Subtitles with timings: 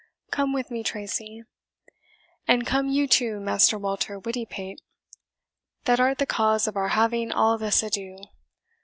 [0.31, 1.43] Come with me, Tracy,
[2.47, 4.81] and come you too, Master Walter Wittypate,
[5.85, 8.17] that art the cause of our having all this ado.